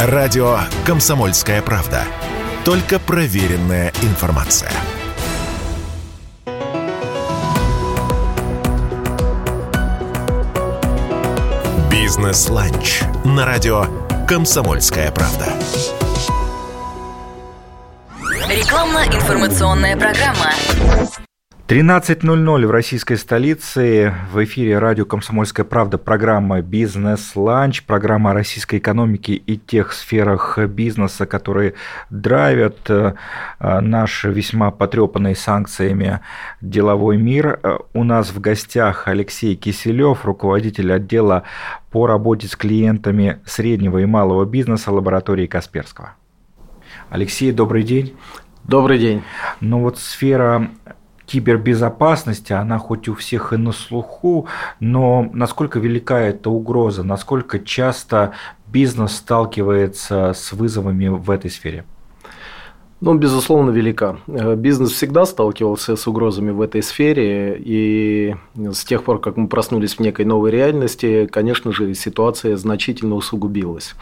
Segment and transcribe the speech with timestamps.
[0.00, 2.04] Радио «Комсомольская правда».
[2.64, 4.70] Только проверенная информация.
[11.90, 13.86] «Бизнес-ланч» на радио
[14.28, 15.52] «Комсомольская правда».
[18.48, 20.52] Рекламно-информационная программа.
[21.68, 24.14] 13.00 в российской столице.
[24.32, 31.26] В эфире радио «Комсомольская правда» программа «Бизнес-ланч», программа о российской экономике и тех сферах бизнеса,
[31.26, 31.74] которые
[32.08, 33.12] драйвят э,
[33.60, 36.20] наш весьма потрепанный санкциями
[36.62, 37.60] деловой мир.
[37.92, 41.42] У нас в гостях Алексей Киселев, руководитель отдела
[41.90, 46.14] по работе с клиентами среднего и малого бизнеса лаборатории Касперского.
[47.10, 48.16] Алексей, добрый день.
[48.64, 49.22] Добрый день.
[49.60, 50.70] Ну вот сфера
[51.28, 54.46] кибербезопасности, она хоть у всех и на слуху,
[54.80, 58.32] но насколько велика эта угроза, насколько часто
[58.66, 61.84] бизнес сталкивается с вызовами в этой сфере?
[63.00, 64.16] Ну, безусловно, велика.
[64.26, 69.46] Э, бизнес всегда сталкивался с угрозами в этой сфере, и с тех пор, как мы
[69.46, 73.94] проснулись в некой новой реальности, конечно же, ситуация значительно усугубилась.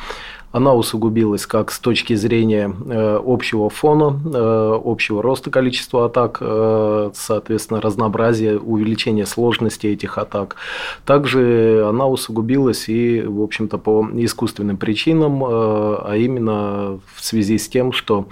[0.56, 7.10] Она усугубилась как с точки зрения э, общего фона, э, общего роста количества атак, э,
[7.12, 10.56] соответственно, разнообразия, увеличения сложности этих атак.
[11.04, 17.92] Также она усугубилась и, в общем-то, по искусственным причинам, а именно в связи с тем,
[17.92, 18.26] что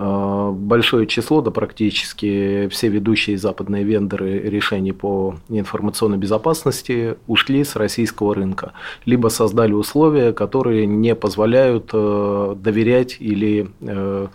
[0.00, 8.34] большое число, да практически все ведущие западные вендоры решений по информационной безопасности ушли с российского
[8.34, 8.72] рынка,
[9.04, 14.28] либо создали условия, которые не позволяют э, доверять или э,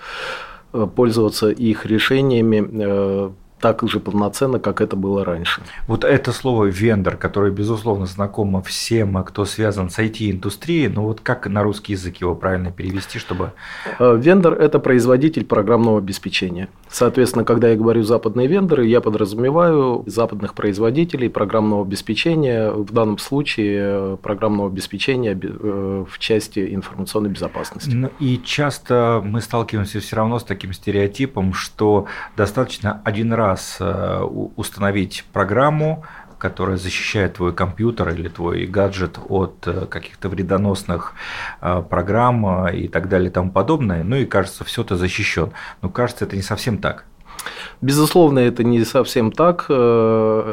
[0.96, 5.62] пользоваться их решениями э, так же полноценно, как это было раньше.
[5.88, 11.48] Вот это слово «вендор», которое, безусловно, знакомо всем, кто связан с IT-индустрией, но вот как
[11.48, 13.54] на русский язык его правильно перевести, чтобы…
[14.00, 16.68] Вендор– это производитель программного обеспечения.
[16.90, 23.80] Соответственно, когда я говорю западные вендоры, я подразумеваю западных производителей программного обеспечения, в данном случае
[23.82, 27.90] э, программного обеспечения э, в части информационной безопасности.
[27.90, 33.45] Ну, и часто мы сталкиваемся все равно с таким стереотипом, что достаточно один раз
[33.80, 34.20] э,
[34.56, 36.04] установить программу,
[36.38, 41.14] которая защищает твой компьютер или твой гаджет от каких-то вредоносных
[41.62, 44.04] программ и так далее и тому подобное.
[44.04, 45.54] Ну и кажется, все это защищен.
[45.82, 47.06] Но кажется, это не совсем так.
[47.82, 49.66] Безусловно, это не совсем так.
[49.70, 49.74] Э,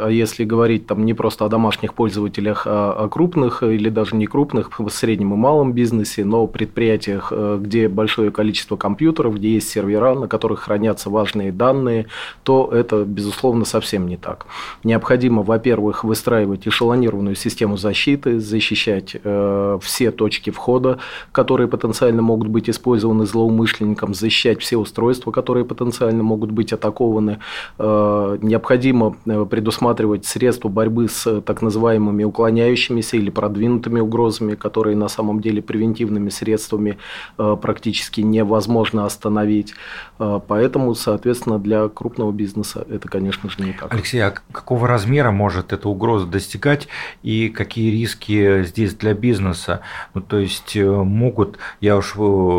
[0.04, 4.26] а если говорить там не просто о домашних пользователях, а о крупных или даже не
[4.26, 9.68] крупных, в среднем и малом бизнесе, но предприятиях, э, где большое количество компьютеров, где есть
[9.68, 12.06] сервера, на которых хранятся важные данные,
[12.42, 14.46] то это, безусловно, совсем не так.
[14.84, 20.98] Необходимо, во-первых, выстраивать эшелонированную систему защиты, защищать э, все точки входа,
[21.32, 27.38] которые потенциально могут быть использованы злоумышленником, защищать все устройства, которые потенциально могут быть атакованы.
[27.78, 34.96] Э, необходимо э, предусматривать средства борьбы с э, так называемыми уклоняющимися или продвинутыми угрозами, которые
[34.96, 36.98] на самом деле превентивными средствами
[37.36, 39.74] практически невозможно остановить.
[40.18, 43.92] Поэтому, соответственно, для крупного бизнеса это, конечно же, не так.
[43.92, 46.88] Алексей, а какого размера может эта угроза достигать
[47.22, 49.80] и какие риски здесь для бизнеса?
[50.14, 52.14] Ну, то есть могут, я уж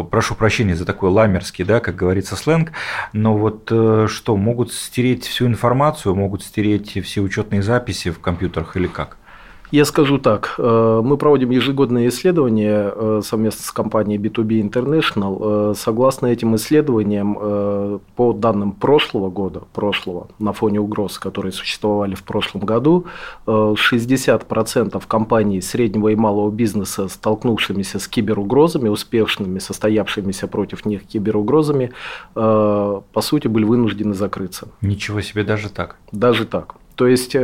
[0.09, 2.71] прошу прощения за такой ламерский, да, как говорится, сленг,
[3.13, 3.71] но вот
[4.13, 9.17] что, могут стереть всю информацию, могут стереть все учетные записи в компьютерах или как?
[9.73, 10.53] Я скажу так.
[10.59, 15.71] Э, мы проводим ежегодные исследования э, совместно с компанией B2B International.
[15.71, 17.33] Э, согласно этим исследованиям,
[18.15, 23.05] по данным прошлого года, прошлого, на фоне угроз, которые существовали в прошлом году,
[23.47, 31.91] 60% компаний среднего и малого бизнеса, столкнувшимися с киберугрозами, успешными, состоявшимися против них киберугрозами,
[32.33, 34.67] по сути, были вынуждены закрыться.
[34.81, 35.95] Ничего себе, даже так?
[36.11, 36.75] Даже так.
[36.95, 37.35] То есть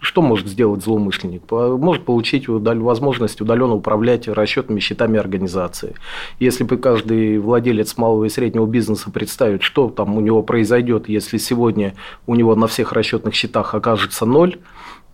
[0.00, 1.42] что может сделать злоумышленник?
[1.50, 5.94] Может получить возможность удаленно управлять расчетными счетами организации.
[6.38, 11.38] Если бы каждый владелец малого и среднего бизнеса представит, что там у него произойдет, если
[11.38, 11.94] сегодня
[12.26, 14.58] у него на всех расчетных счетах окажется ноль,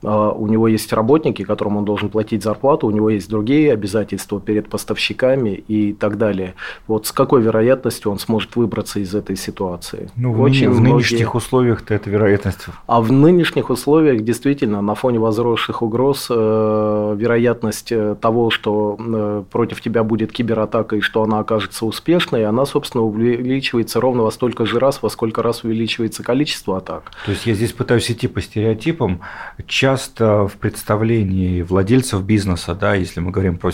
[0.05, 4.69] у него есть работники, которым он должен платить зарплату, у него есть другие обязательства перед
[4.69, 6.55] поставщиками и так далее.
[6.87, 10.11] Вот с какой вероятностью он сможет выбраться из этой ситуации?
[10.17, 10.95] Ну, в, Очень в многие...
[10.95, 12.67] нынешних условиях-то эта вероятность...
[12.87, 19.43] А в нынешних условиях действительно на фоне возросших угроз э, вероятность э, того, что э,
[19.51, 24.67] против тебя будет кибератака и что она окажется успешной, она, собственно, увеличивается ровно во столько
[24.67, 27.13] же раз, во сколько раз увеличивается количество атак.
[27.25, 29.21] То есть я здесь пытаюсь идти по стереотипам.
[29.67, 33.71] Часто часто в представлении владельцев бизнеса, да, если мы говорим про,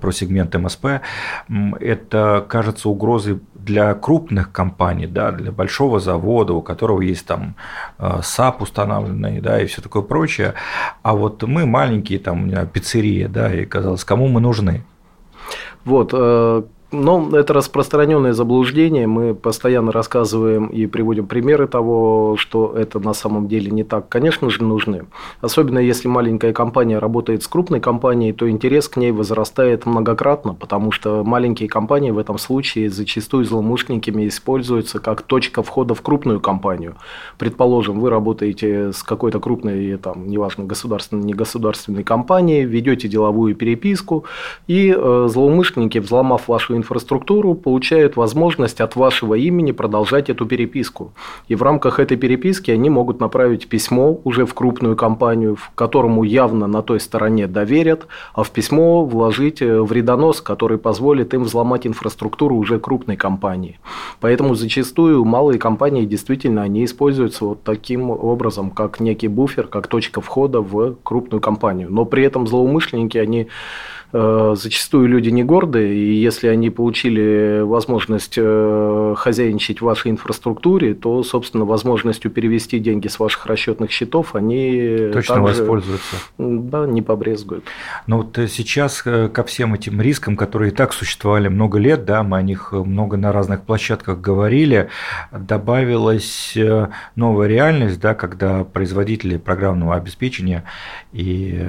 [0.00, 0.86] про сегмент МСП,
[1.80, 7.56] это кажется угрозой для крупных компаний, да, для большого завода, у которого есть там
[7.98, 10.54] э, SAP установленный, да, и все такое прочее.
[11.02, 14.84] А вот мы маленькие, там, пиццерия, да, и казалось, кому мы нужны?
[15.84, 19.06] Вот, э, но это распространенное заблуждение.
[19.06, 24.08] Мы постоянно рассказываем и приводим примеры того, что это на самом деле не так.
[24.08, 25.04] Конечно же, нужны.
[25.42, 30.90] Особенно если маленькая компания работает с крупной компанией, то интерес к ней возрастает многократно, потому
[30.90, 36.96] что маленькие компании в этом случае зачастую злоумышленниками используются как точка входа в крупную компанию.
[37.36, 44.24] Предположим, вы работаете с какой-то крупной, там, неважно, государственной, негосударственной компанией, ведете деловую переписку,
[44.66, 51.12] и э, злоумышленники, взломав вашу инфраструктуру, получают возможность от вашего имени продолжать эту переписку.
[51.48, 56.24] И в рамках этой переписки они могут направить письмо уже в крупную компанию, в которому
[56.24, 61.86] явно на той стороне доверят, а в письмо вложить э, вредонос, который позволит им взломать
[61.86, 63.78] инфраструктуру уже крупной компании.
[64.20, 70.20] Поэтому зачастую малые компании действительно они используются вот таким образом, как некий буфер, как точка
[70.20, 71.88] входа в крупную компанию.
[71.90, 73.48] Но при этом злоумышленники, они
[74.12, 81.22] зачастую люди не гордые, и если они получили возможность э, хозяйничать в вашей инфраструктуре, то,
[81.22, 86.16] собственно, возможностью перевести деньги с ваших расчетных счетов они точно также, воспользуются.
[86.38, 87.64] Да, не побрезгуют.
[88.06, 92.22] Но вот э, сейчас ко всем этим рискам, которые и так существовали много лет, да,
[92.22, 94.88] мы о них много на разных площадках говорили,
[95.32, 96.56] добавилась
[97.14, 100.64] новая реальность, да, когда производители программного обеспечения
[101.12, 101.68] и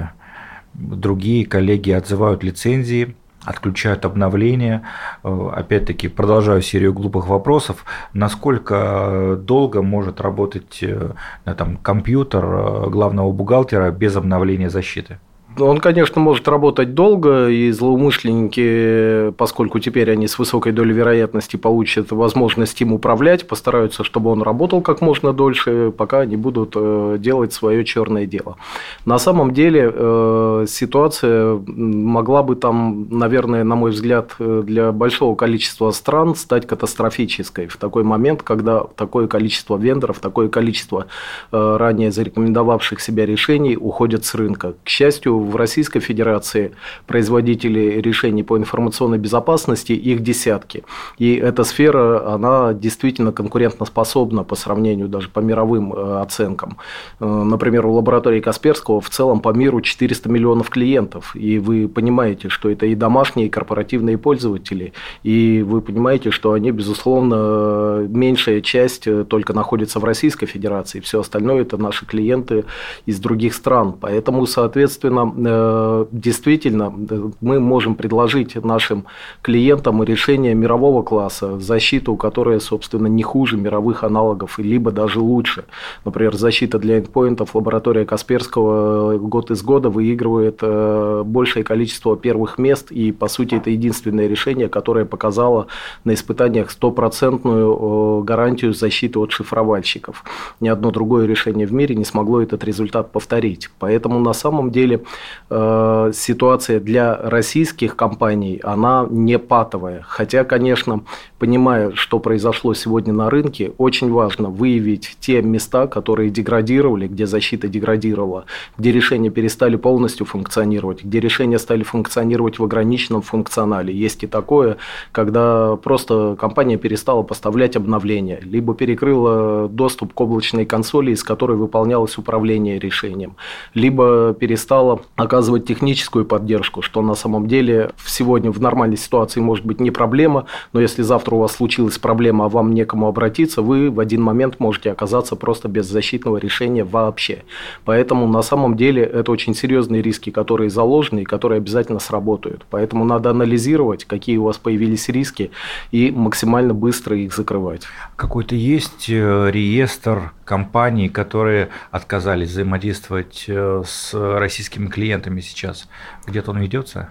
[0.74, 3.14] другие коллеги отзывают лицензии,
[3.44, 4.82] отключают обновления.
[5.24, 7.84] Э, опять-таки, продолжаю серию глупых вопросов.
[8.12, 11.12] Насколько долго может работать э,
[11.44, 15.18] там, компьютер э, главного бухгалтера без обновления защиты?
[15.58, 22.12] Он, конечно, может работать долго, и злоумышленники, поскольку теперь они с высокой долей вероятности получат
[22.12, 27.52] возможность им управлять, постараются, чтобы он работал как можно дольше, пока они будут э, делать
[27.52, 28.56] свое черное дело.
[29.04, 35.34] На самом деле э, ситуация могла бы там, наверное, на мой взгляд, э, для большого
[35.34, 41.06] количества стран стать катастрофической в такой момент, когда такое количество вендоров, такое количество
[41.50, 44.74] ранее зарекомендовавших себя решений уходят с рынка.
[44.84, 46.72] К счастью, в Российской Федерации
[47.06, 50.84] производителей решений по информационной безопасности, их десятки.
[51.18, 56.76] И эта сфера, она действительно конкурентоспособна по сравнению даже по мировым э, оценкам.
[57.20, 61.34] Э, например, у лаборатории Касперского в целом по миру 400 миллионов клиентов.
[61.36, 64.92] И вы понимаете, что это и домашние, и корпоративные пользователи.
[65.22, 71.00] И вы понимаете, что они, безусловно, меньшая часть только находится в Российской Федерации.
[71.00, 72.64] Все остальное это наши клиенты
[73.06, 73.94] из других стран.
[74.00, 76.92] Поэтому, соответственно, Э, действительно
[77.40, 79.04] мы можем предложить нашим
[79.42, 85.64] клиентам решение мирового класса, защиту, которая, собственно, не хуже мировых аналогов, либо даже лучше.
[86.04, 92.90] Например, защита для эндпоинтов лаборатория Касперского год из года выигрывает э, большее количество первых мест,
[92.90, 95.66] и, по сути, это единственное решение, которое показало
[96.04, 100.24] на испытаниях стопроцентную гарантию защиты от шифровальщиков.
[100.60, 103.70] Ни одно другое решение в мире не смогло этот результат повторить.
[103.78, 105.02] Поэтому на самом деле
[105.50, 110.04] Э, ситуация для российских компаний, она не патовая.
[110.06, 111.02] Хотя, конечно,
[111.38, 117.66] понимая, что произошло сегодня на рынке, очень важно выявить те места, которые деградировали, где защита
[117.66, 118.44] деградировала,
[118.78, 123.92] где решения перестали полностью функционировать, где решения стали функционировать в ограниченном функционале.
[123.92, 124.76] Есть и такое,
[125.10, 132.18] когда просто компания перестала поставлять обновления, либо перекрыла доступ к облачной консоли, из которой выполнялось
[132.18, 133.34] управление решением,
[133.74, 139.80] либо перестала оказывать техническую поддержку, что на самом деле сегодня в нормальной ситуации может быть
[139.80, 144.00] не проблема, но если завтра у вас случилась проблема, а вам некому обратиться, вы в
[144.00, 147.44] один момент можете оказаться просто без защитного решения вообще.
[147.84, 152.64] Поэтому на самом деле это очень серьезные риски, которые заложены и которые обязательно сработают.
[152.70, 155.50] Поэтому надо анализировать, какие у вас появились риски
[155.90, 157.82] и максимально быстро их закрывать.
[158.16, 165.88] Какой-то есть э, реестр компаний, которые отказались взаимодействовать э, с российскими клиентами сейчас?
[166.26, 167.08] Где-то он ведется?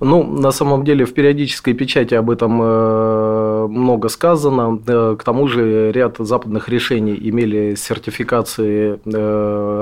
[0.00, 4.78] Ну, на самом деле, в периодической печати об этом э, много сказано.
[5.16, 8.98] К тому же ряд западных решений имели сертификации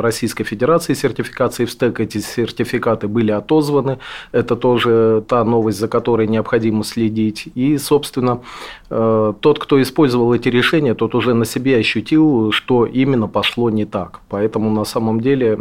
[0.00, 2.00] Российской Федерации, сертификации в стек.
[2.00, 3.98] Эти сертификаты были отозваны.
[4.32, 7.48] Это тоже та новость, за которой необходимо следить.
[7.54, 8.40] И, собственно,
[8.88, 14.20] тот, кто использовал эти решения, тот уже на себе ощутил, что именно пошло не так.
[14.28, 15.56] Поэтому на самом деле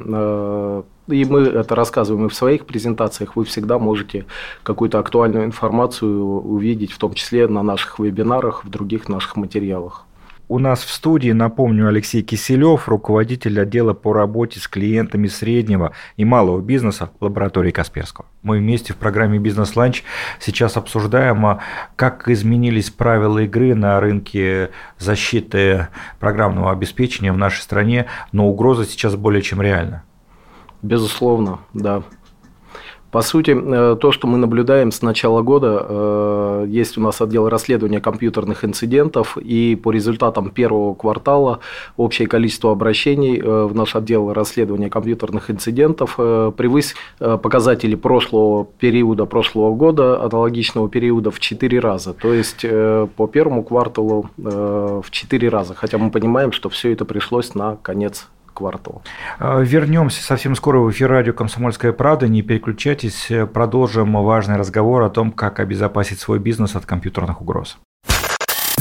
[1.09, 4.25] и мы это рассказываем и в своих презентациях, вы всегда можете
[4.63, 10.05] какую-то актуальную информацию увидеть, в том числе на наших вебинарах, в других наших материалах.
[10.49, 16.23] У нас в студии, напомню, Алексей Киселев, руководитель отдела по работе с клиентами среднего и
[16.23, 18.27] малого бизнеса лаборатории Касперского.
[18.43, 20.03] Мы вместе в программе «Бизнес-ланч»
[20.39, 21.59] сейчас обсуждаем, а,
[21.97, 29.17] как изменились правила игры на рынке защиты программного обеспечения в нашей стране, но угроза сейчас
[29.17, 30.03] более чем реальна.
[30.81, 32.03] Безусловно, да.
[33.11, 37.47] По сути, э, то, что мы наблюдаем с начала года, э, есть у нас отдел
[37.47, 41.59] расследования компьютерных инцидентов, и по результатам первого квартала
[41.95, 49.73] общее количество обращений э, в наш отдел расследования компьютерных инцидентов превысило показатели прошлого периода, прошлого
[49.73, 52.13] года, аналогичного периода в 4 раза.
[52.13, 52.65] То есть
[53.15, 55.73] по первому кварталу в 4 раза.
[55.73, 59.03] Хотя мы понимаем, что все это пришлось на конец квартал.
[59.39, 62.27] А, вернемся совсем скоро в эфир радио «Комсомольская правда».
[62.27, 67.77] Не переключайтесь, продолжим важный разговор о том, как обезопасить свой бизнес от компьютерных угроз.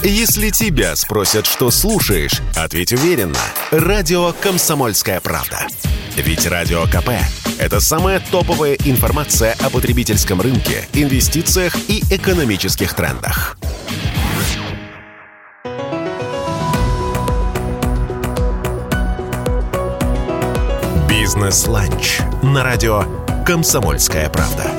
[0.02, 3.38] Если тебя спросят, что слушаешь, ответь уверенно.
[3.71, 5.66] Радио «Комсомольская правда».
[6.16, 7.11] Ведь Радио КП–
[7.59, 13.59] это самая топовая информация о потребительском рынке, инвестициях и экономических трендах.
[21.26, 23.02] «Бизнес-ланч» на радио
[23.45, 24.71] «Комсомольская правда».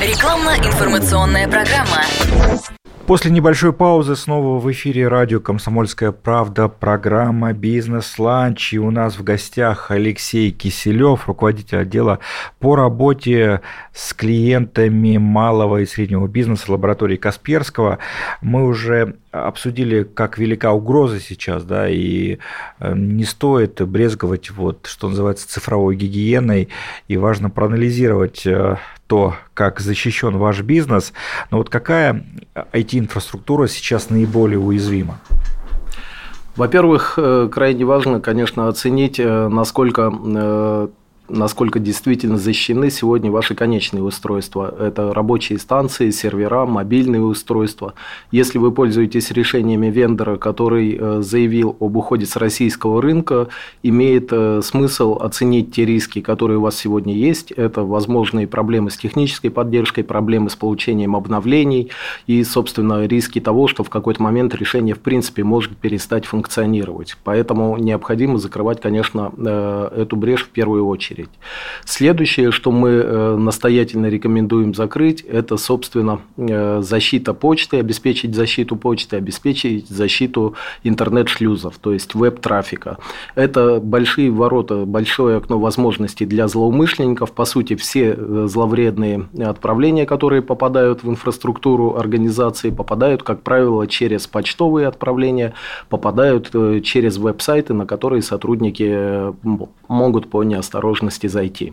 [0.00, 2.02] Рекламно-информационная программа.
[3.06, 8.74] После небольшой паузы снова в эфире радио «Комсомольская правда» программа «Бизнес-ланч».
[8.74, 12.20] И у нас в гостях Алексей Киселев, руководитель отдела
[12.60, 13.60] по работе
[13.92, 17.98] с клиентами малого и среднего бизнеса лаборатории Касперского.
[18.40, 22.38] Мы уже обсудили, как велика угроза сейчас, да, и
[22.78, 26.68] э, не стоит брезговать, вот, что называется, цифровой гигиеной,
[27.08, 31.12] и важно проанализировать э, то, как защищен ваш бизнес,
[31.50, 32.24] но вот какая
[32.72, 35.18] IT-инфраструктура сейчас наиболее уязвима?
[36.56, 40.10] Во-первых, э, крайне важно, конечно, оценить, насколько
[41.28, 44.74] насколько действительно защищены сегодня ваши конечные устройства.
[44.78, 47.94] Это рабочие станции, сервера, мобильные устройства.
[48.30, 53.48] Если вы пользуетесь решениями вендора, который э, заявил об уходе с российского рынка,
[53.82, 57.52] имеет э, смысл оценить те риски, которые у вас сегодня есть.
[57.52, 61.90] Это возможные проблемы с технической поддержкой, проблемы с получением обновлений
[62.26, 67.16] и, собственно, риски того, что в какой-то момент решение в принципе может перестать функционировать.
[67.24, 71.30] Поэтому необходимо закрывать, конечно, э, эту брешь в первую очередь очередь.
[71.84, 79.16] Следующее, что мы э, настоятельно рекомендуем закрыть, это, собственно, э, защита почты, обеспечить защиту почты,
[79.16, 80.54] обеспечить защиту
[80.84, 82.98] интернет-шлюзов, то есть веб-трафика.
[83.34, 87.32] Это большие ворота, большое окно возможностей для злоумышленников.
[87.32, 94.26] По сути, все э, зловредные отправления, которые попадают в инфраструктуру организации, попадают, как правило, через
[94.26, 95.52] почтовые отправления,
[95.88, 96.50] попадают
[96.82, 99.32] через веб-сайты, на которые сотрудники
[99.88, 101.72] могут по неосторожности возможности зайти.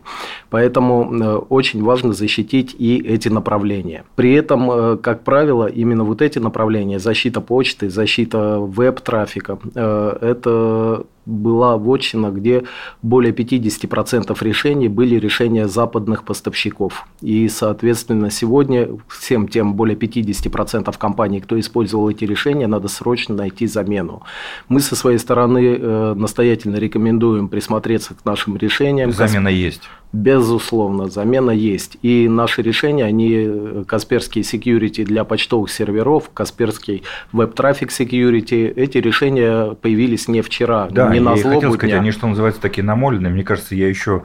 [0.50, 4.04] Поэтому э, очень важно защитить и эти направления.
[4.16, 11.06] При этом, э, как правило, именно вот эти направления, защита почты, защита веб-трафика, э, это
[11.30, 12.64] была вотчина, где
[13.02, 17.06] более 50% решений были решения западных поставщиков.
[17.22, 23.68] И, соответственно, сегодня всем тем более 50% компаний, кто использовал эти решения, надо срочно найти
[23.68, 24.24] замену.
[24.68, 29.12] Мы со своей стороны э, настоятельно рекомендуем присмотреться к нашим решениям.
[29.12, 29.84] Замена есть.
[30.12, 31.98] Безусловно, замена есть.
[32.02, 39.76] И наши решения, они э, Касперский security для почтовых серверов, Касперский веб-трафик security, эти решения
[39.76, 42.00] появились не вчера, да, не на злобу хотел сказать, дня.
[42.02, 43.32] они, что называется, такие намоленные.
[43.32, 44.24] Мне кажется, я еще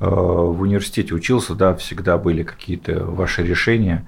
[0.00, 4.04] э, в университете учился, да, всегда были какие-то ваши решения.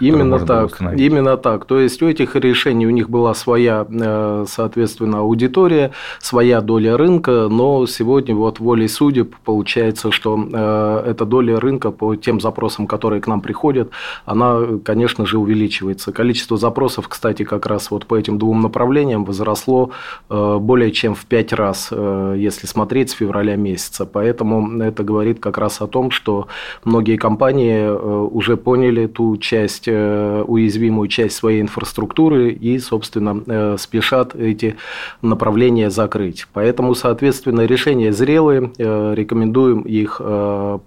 [0.00, 1.64] Именно так, именно так.
[1.64, 7.48] То есть у этих решений у них была своя, э, соответственно, аудитория, своя доля рынка,
[7.50, 13.20] но сегодня вот волей судеб получается, что э, эта доля рынка по тем запросам, которые
[13.20, 13.90] к нам приходят,
[14.24, 16.12] она, конечно же, увеличивается.
[16.12, 19.90] Количество запросов, кстати, как раз вот по этим двум направлениям возросло
[20.28, 24.06] э, более чем в пять раз, если смотреть с февраля месяца.
[24.06, 26.48] Поэтому это говорит как раз о том, что
[26.84, 34.76] многие компании уже поняли ту часть уязвимую часть своей инфраструктуры и, собственно, спешат эти
[35.22, 36.46] направления закрыть.
[36.52, 40.20] Поэтому, соответственно, решения зрелые, рекомендуем их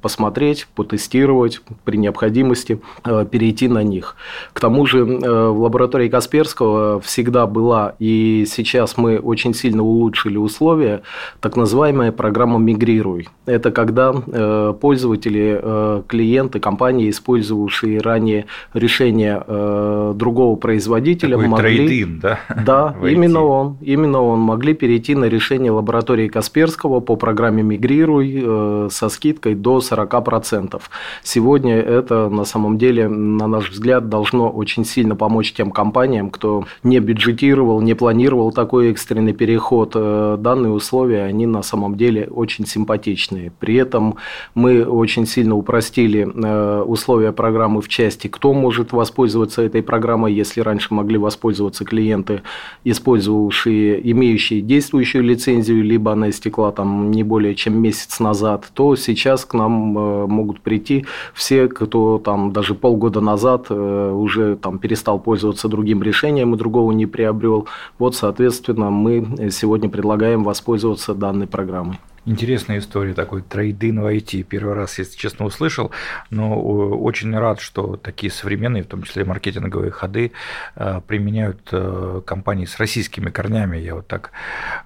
[0.02, 4.16] посмотреть, потестировать, при необходимости перейти на них.
[4.54, 11.02] К тому же в лаборатории Касперского всегда была, и сейчас мы очень сильно улучшили условия,
[11.40, 13.28] так называемая программа «Мигрируй».
[13.46, 18.46] Это когда э, пользователи, э, клиенты, компании, использовавшие ранее
[18.94, 22.06] решение э, другого производителя, Такой могли...
[22.06, 22.40] да?
[22.66, 24.40] Да, именно он, именно он.
[24.40, 30.82] Могли перейти на решение лаборатории Касперского по программе «Мигрируй» со скидкой до 40%.
[31.24, 36.66] Сегодня это на самом деле, на наш взгляд, должно очень сильно помочь тем компаниям, кто
[36.84, 39.92] не бюджетировал, не планировал такой экстренный переход.
[39.94, 43.52] Данные условия, они на самом деле очень симпатичны различные.
[43.60, 44.16] При этом
[44.56, 50.62] мы очень сильно упростили э, условия программы в части, кто может воспользоваться этой программой, если
[50.62, 52.42] раньше могли воспользоваться клиенты,
[52.84, 59.46] использовавшие, имеющие действующую лицензию, либо она истекла там не более чем месяц назад, то сейчас
[59.46, 65.20] к нам э, могут прийти все, кто там даже полгода назад э, уже там перестал
[65.20, 67.68] пользоваться другим решением и другого не приобрел.
[68.00, 72.00] Вот, соответственно, мы сегодня предлагаем воспользоваться данной программой.
[72.26, 74.44] Интересная история, такой трейдин в IT.
[74.44, 75.92] Первый раз, если честно, услышал,
[76.30, 80.32] но очень рад, что такие современные, в том числе маркетинговые ходы,
[80.76, 83.76] э, применяют э, компании с российскими корнями.
[83.76, 84.32] Я вот так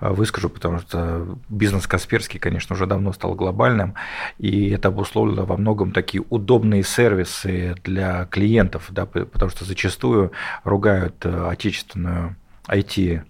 [0.01, 3.93] э, выскажу, потому что бизнес Касперский, конечно, уже давно стал глобальным,
[4.39, 10.31] и это обусловлено во многом такие удобные сервисы для клиентов, да, потому что зачастую
[10.63, 12.35] ругают отечественную
[12.67, 13.21] IT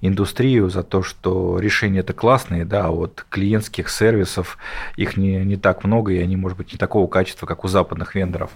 [0.00, 4.58] индустрию за то, что решения это классные, да, а вот клиентских сервисов
[4.96, 8.14] их не, не так много, и они, может быть, не такого качества, как у западных
[8.14, 8.50] вендоров.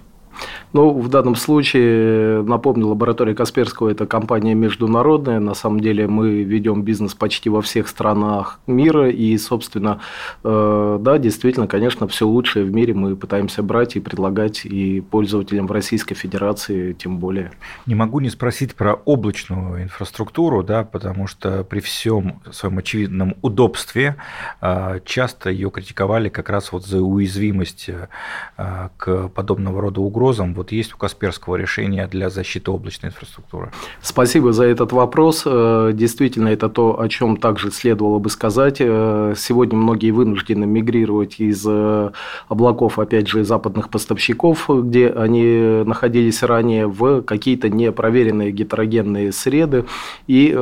[0.73, 5.39] Ну, в данном случае, напомню, лаборатория Касперского– это компания международная.
[5.39, 9.11] На самом деле мы ведем бизнес почти во всех странах мира.
[9.11, 10.01] И, собственно,
[10.43, 15.67] э, да, действительно, конечно, все лучшее в мире мы пытаемся брать и предлагать и пользователям
[15.67, 17.53] в Российской Федерации тем более.
[17.85, 24.17] Не могу не спросить про облачную инфраструктуру, да, потому что при всем своем очевидном удобстве
[24.63, 30.73] э, часто ее критиковали как раз вот за уязвимость э, к подобного рода угрозам вот
[30.73, 33.73] есть у Касперского решения для защиты облачной инфраструктуры?
[34.01, 35.43] Спасибо за этот вопрос.
[35.45, 38.77] Э, действительно, это то, о чем также следовало бы сказать.
[38.79, 42.11] Э, сегодня многие вынуждены мигрировать из э,
[42.49, 49.85] облаков, опять же, западных поставщиков, где они находились ранее, в какие-то непроверенные гетерогенные среды.
[50.29, 50.53] И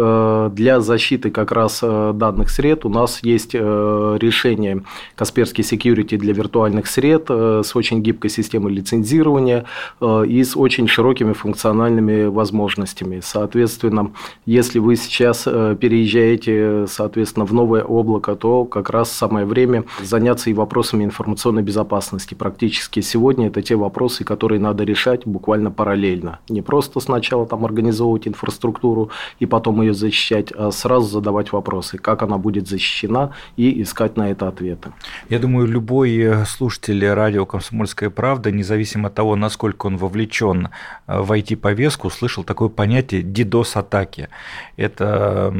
[0.52, 4.82] для защиты как раз данных сред у нас есть решение
[5.16, 9.66] Касперский Security для виртуальных сред с очень гибкой системой лицензирования
[10.00, 13.20] и с очень широкими функциональными возможностями.
[13.22, 14.12] Соответственно,
[14.46, 20.50] если вы сейчас э, переезжаете, соответственно, в новое облако, то как раз самое время заняться
[20.50, 22.34] и вопросами информационной безопасности.
[22.34, 26.38] Практически сегодня это те вопросы, которые надо решать буквально параллельно.
[26.48, 32.22] Не просто сначала там организовывать инфраструктуру и потом ее защищать, а сразу задавать вопросы, как
[32.22, 34.92] она будет защищена и искать на это ответы.
[35.28, 40.68] Я думаю, любой э, слушатель радио «Комсомольская правда», независимо от того, насколько он вовлечен
[41.06, 44.28] э, в IT-повестку, услышал такое понятие DDoS-атаки.
[44.76, 45.52] Это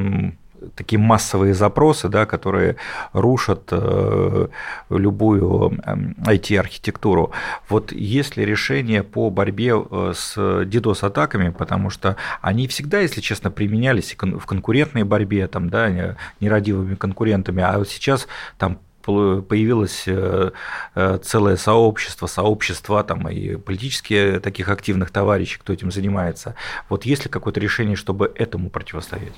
[0.75, 2.77] такие массовые запросы, да, которые
[3.12, 4.49] рушат э,
[4.90, 5.79] любую
[6.27, 7.33] IT-архитектуру.
[7.68, 13.51] Вот есть ли решение по борьбе э, с DDoS-атаками, потому что они всегда, если честно,
[13.51, 18.27] применялись в конкурентной борьбе, там, да, нерадивыми конкурентами, а вот сейчас
[18.59, 20.51] там появилось э,
[20.95, 26.55] э, целое сообщество, сообщества там и политические таких активных товарищей, кто этим занимается.
[26.89, 29.35] Вот есть ли какое-то решение, чтобы этому противостоять?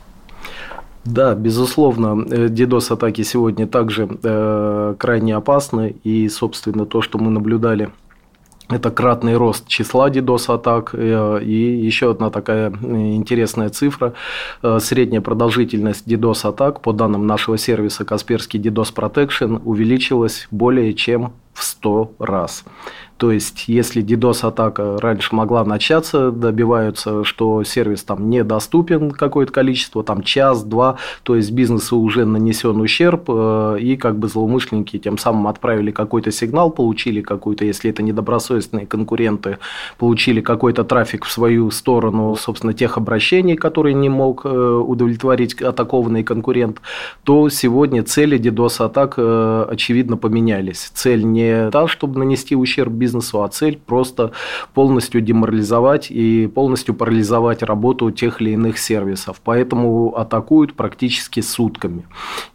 [1.05, 7.91] Да, безусловно, э, DDoS-атаки сегодня также э, крайне опасны, и, собственно, то, что мы наблюдали
[8.75, 10.91] это кратный рост числа DDoS-атак.
[10.95, 14.15] Э, и еще одна такая интересная цифра.
[14.63, 21.63] Э, средняя продолжительность DDoS-атак по данным нашего сервиса Касперский DDoS Protection увеличилась более чем в
[21.63, 22.65] 100 раз.
[23.23, 30.23] То есть, если DDoS-атака раньше могла начаться, добиваются, что сервис там недоступен какое-то количество, там
[30.23, 35.93] час-два, то есть бизнесу уже нанесен ущерб, э, и как бы злоумышленники тем самым отправили
[35.93, 39.59] какой-то сигнал, получили какой-то, если это недобросовестные конкуренты,
[39.99, 46.25] получили какой-то трафик в свою сторону, собственно, тех обращений, которые не мог э, удовлетворить атакованный
[46.25, 46.81] конкурент,
[47.23, 50.91] то сегодня цели DDoS-атак, э, очевидно, поменялись.
[50.93, 54.33] Цель не не та, чтобы нанести ущерб бизнесу, а цель просто
[54.75, 59.41] полностью деморализовать и полностью парализовать работу тех или иных сервисов.
[59.45, 62.05] Поэтому атакуют практически сутками.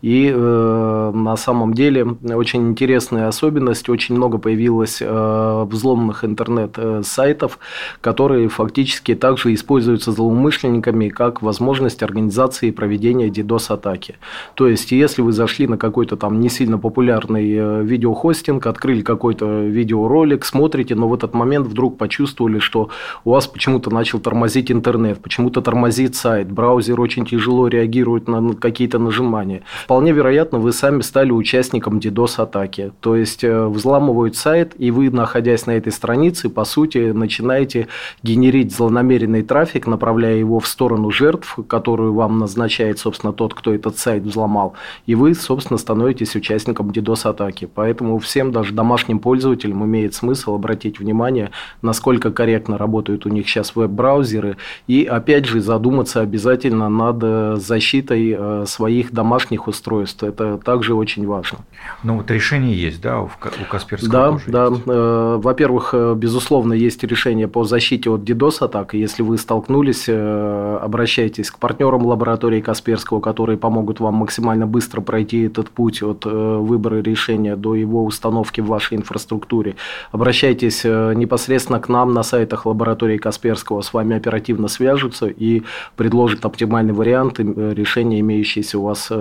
[0.01, 7.59] И э, на самом деле очень интересная особенность, очень много появилось э, взломанных интернет-сайтов,
[8.01, 14.15] которые фактически также используются злоумышленниками как возможность организации проведения DDoS-атаки.
[14.55, 19.63] То есть, если вы зашли на какой-то там не сильно популярный э, видеохостинг, открыли какой-то
[19.63, 22.89] видеоролик, смотрите, но в этот момент вдруг почувствовали, что
[23.25, 28.99] у вас почему-то начал тормозить интернет, почему-то тормозит сайт, браузер очень тяжело реагирует на какие-то
[28.99, 29.63] нажимания.
[29.83, 32.91] Вполне вероятно, вы сами стали участником DDoS-атаки.
[32.99, 37.87] То есть, э, взламывают сайт, и вы, находясь на этой странице, по сути, начинаете
[38.21, 43.97] генерить злонамеренный трафик, направляя его в сторону жертв, которую вам назначает, собственно, тот, кто этот
[43.97, 44.73] сайт взломал.
[45.07, 47.67] И вы, собственно, становитесь участником DDoS-атаки.
[47.73, 51.51] Поэтому всем, даже домашним пользователям, имеет смысл обратить внимание,
[51.81, 54.57] насколько корректно работают у них сейчас веб-браузеры.
[54.87, 60.23] И, опять же, задуматься обязательно над э, защитой э, своих домашних устройств.
[60.23, 61.59] Это также очень важно.
[62.03, 63.29] Ну, вот решение есть, да, у
[63.69, 64.65] Касперского Да, тоже да.
[64.67, 64.81] Есть.
[64.87, 68.93] Э, во-первых, безусловно, есть решение по защите от DDoS-атак.
[68.93, 75.69] Если вы столкнулись, обращайтесь к партнерам лаборатории Касперского, которые помогут вам максимально быстро пройти этот
[75.69, 79.75] путь от выбора решения до его установки в вашей инфраструктуре.
[80.11, 85.63] Обращайтесь непосредственно к нам на сайтах лаборатории Касперского, с вами оперативно свяжутся и
[85.95, 89.11] предложат оптимальный вариант решения имеющейся у вас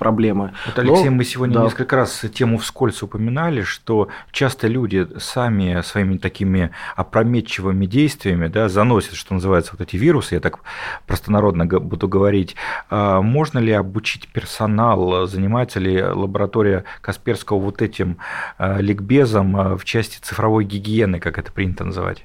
[0.00, 0.54] проблемы.
[0.66, 1.64] Вот, Алексей, Но, мы сегодня да.
[1.64, 9.14] несколько раз тему вскользь упоминали, что часто люди сами своими такими опрометчивыми действиями да, заносят,
[9.14, 10.60] что называется, вот эти вирусы, я так
[11.06, 12.56] простонародно буду говорить.
[12.88, 18.16] А можно ли обучить персонал, занимается ли лаборатория Касперского вот этим
[18.56, 22.24] а, ликбезом а, в части цифровой гигиены, как это принято называть?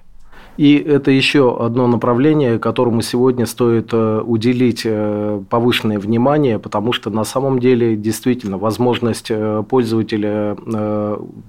[0.58, 7.10] И это еще одно направление, которому сегодня стоит э, уделить э, повышенное внимание, потому что
[7.10, 10.56] на самом деле действительно возможность э, пользователя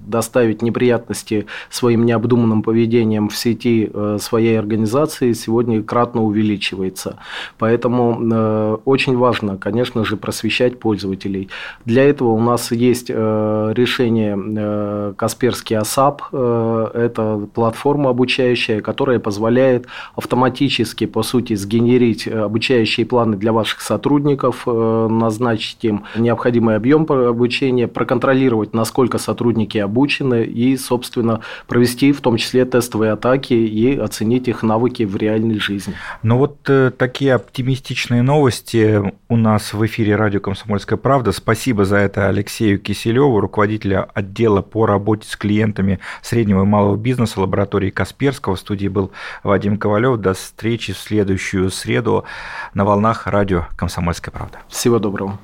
[0.05, 7.17] доставить неприятности своим необдуманным поведением в сети своей организации сегодня кратно увеличивается.
[7.57, 11.49] Поэтому очень важно, конечно же, просвещать пользователей.
[11.85, 16.33] Для этого у нас есть решение Касперский АСАП.
[16.33, 23.81] Это платформа обучающая, которая которая позволяет автоматически, по сути, сгенерить э, обучающие планы для ваших
[23.81, 32.21] сотрудников, э, назначить им необходимый объем обучения, проконтролировать, насколько сотрудники обучены и, собственно, провести в
[32.21, 35.93] том числе тестовые атаки и оценить их навыки в реальной жизни.
[36.23, 41.31] Ну вот э, такие оптимистичные новости у нас в эфире радио «Комсомольская правда».
[41.33, 47.39] Спасибо за это Алексею Киселеву, руководителя отдела по работе с клиентами среднего и малого бизнеса
[47.41, 48.55] лаборатории Касперского.
[48.55, 49.11] В студии был
[49.43, 50.17] Вадим Ковалев.
[50.17, 52.25] До встречи в следующую среду
[52.73, 54.59] на волнах радио «Комсомольская правда».
[54.69, 55.39] Всего доброго.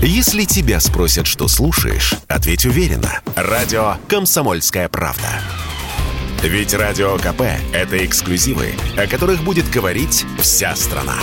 [0.00, 3.20] Если тебя спросят, что слушаешь, ответь уверенно.
[3.36, 5.28] Радио «Комсомольская правда».
[6.42, 7.42] Ведь Радио КП–
[7.72, 11.16] это эксклюзивы, о которых будет говорить вся страна.